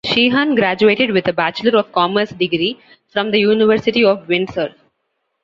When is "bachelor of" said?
1.33-1.91